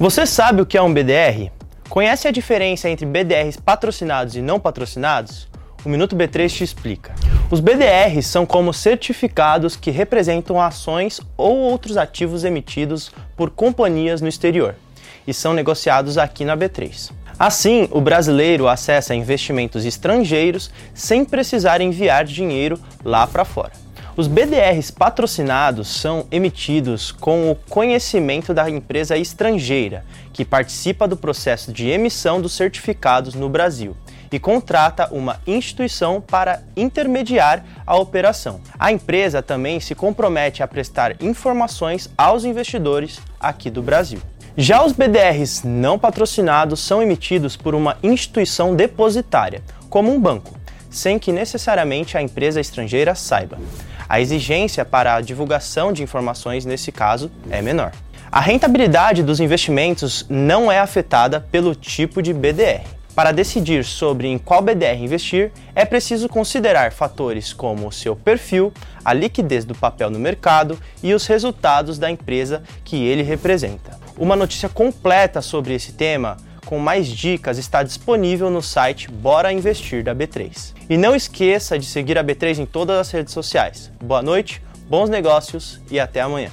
Você 0.00 0.24
sabe 0.24 0.62
o 0.62 0.66
que 0.66 0.78
é 0.78 0.82
um 0.82 0.94
BDR? 0.94 1.50
Conhece 1.90 2.26
a 2.26 2.30
diferença 2.30 2.88
entre 2.88 3.04
BDRs 3.04 3.58
patrocinados 3.58 4.34
e 4.34 4.40
não 4.40 4.58
patrocinados? 4.58 5.46
O 5.84 5.90
Minuto 5.90 6.16
B3 6.16 6.48
te 6.48 6.64
explica. 6.64 7.14
Os 7.50 7.60
BDRs 7.60 8.26
são 8.26 8.46
como 8.46 8.72
certificados 8.72 9.76
que 9.76 9.90
representam 9.90 10.58
ações 10.58 11.20
ou 11.36 11.54
outros 11.58 11.98
ativos 11.98 12.44
emitidos 12.44 13.12
por 13.36 13.50
companhias 13.50 14.22
no 14.22 14.28
exterior 14.28 14.74
e 15.26 15.34
são 15.34 15.52
negociados 15.52 16.16
aqui 16.16 16.46
na 16.46 16.56
B3. 16.56 17.12
Assim, 17.38 17.86
o 17.90 18.00
brasileiro 18.00 18.68
acessa 18.68 19.14
investimentos 19.14 19.84
estrangeiros 19.84 20.70
sem 20.94 21.26
precisar 21.26 21.82
enviar 21.82 22.24
dinheiro 22.24 22.80
lá 23.04 23.26
para 23.26 23.44
fora. 23.44 23.72
Os 24.20 24.28
BDRs 24.28 24.90
patrocinados 24.90 25.88
são 25.88 26.26
emitidos 26.30 27.10
com 27.10 27.50
o 27.50 27.54
conhecimento 27.54 28.52
da 28.52 28.68
empresa 28.68 29.16
estrangeira, 29.16 30.04
que 30.30 30.44
participa 30.44 31.08
do 31.08 31.16
processo 31.16 31.72
de 31.72 31.88
emissão 31.88 32.38
dos 32.38 32.52
certificados 32.52 33.34
no 33.34 33.48
Brasil 33.48 33.96
e 34.30 34.38
contrata 34.38 35.08
uma 35.10 35.40
instituição 35.46 36.20
para 36.20 36.62
intermediar 36.76 37.64
a 37.86 37.96
operação. 37.96 38.60
A 38.78 38.92
empresa 38.92 39.40
também 39.40 39.80
se 39.80 39.94
compromete 39.94 40.62
a 40.62 40.68
prestar 40.68 41.16
informações 41.22 42.10
aos 42.14 42.44
investidores 42.44 43.22
aqui 43.40 43.70
do 43.70 43.80
Brasil. 43.80 44.20
Já 44.54 44.84
os 44.84 44.92
BDRs 44.92 45.64
não 45.64 45.98
patrocinados 45.98 46.80
são 46.80 47.00
emitidos 47.00 47.56
por 47.56 47.74
uma 47.74 47.96
instituição 48.02 48.76
depositária, 48.76 49.62
como 49.88 50.12
um 50.12 50.20
banco, 50.20 50.59
sem 50.90 51.18
que 51.18 51.32
necessariamente 51.32 52.18
a 52.18 52.22
empresa 52.22 52.60
estrangeira 52.60 53.14
saiba. 53.14 53.58
A 54.08 54.20
exigência 54.20 54.84
para 54.84 55.14
a 55.14 55.20
divulgação 55.20 55.92
de 55.92 56.02
informações 56.02 56.66
nesse 56.66 56.90
caso 56.90 57.30
é 57.48 57.62
menor. 57.62 57.92
A 58.30 58.40
rentabilidade 58.40 59.22
dos 59.22 59.40
investimentos 59.40 60.26
não 60.28 60.70
é 60.70 60.78
afetada 60.78 61.40
pelo 61.40 61.74
tipo 61.74 62.20
de 62.20 62.32
BDR. 62.32 62.84
Para 63.14 63.32
decidir 63.32 63.84
sobre 63.84 64.28
em 64.28 64.38
qual 64.38 64.62
BDR 64.62 64.96
investir, 65.02 65.52
é 65.74 65.84
preciso 65.84 66.28
considerar 66.28 66.92
fatores 66.92 67.52
como 67.52 67.88
o 67.88 67.92
seu 67.92 68.14
perfil, 68.14 68.72
a 69.04 69.12
liquidez 69.12 69.64
do 69.64 69.74
papel 69.74 70.10
no 70.10 70.18
mercado 70.18 70.78
e 71.02 71.12
os 71.12 71.26
resultados 71.26 71.98
da 71.98 72.10
empresa 72.10 72.62
que 72.84 73.04
ele 73.04 73.22
representa. 73.22 73.98
Uma 74.16 74.36
notícia 74.36 74.68
completa 74.68 75.42
sobre 75.42 75.74
esse 75.74 75.92
tema, 75.92 76.36
com 76.64 76.78
mais 76.78 77.08
dicas, 77.08 77.58
está 77.58 77.82
disponível 77.82 78.50
no 78.50 78.62
site 78.62 79.10
Bora 79.10 79.52
Investir 79.52 80.04
da 80.04 80.14
B3. 80.14 80.74
E 80.88 80.96
não 80.96 81.14
esqueça 81.14 81.78
de 81.78 81.86
seguir 81.86 82.18
a 82.18 82.24
B3 82.24 82.58
em 82.58 82.66
todas 82.66 82.98
as 82.98 83.10
redes 83.10 83.32
sociais. 83.32 83.90
Boa 84.02 84.22
noite, 84.22 84.62
bons 84.88 85.08
negócios 85.08 85.80
e 85.90 85.98
até 85.98 86.20
amanhã. 86.20 86.50